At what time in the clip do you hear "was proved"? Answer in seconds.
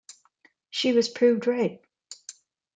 0.93-1.45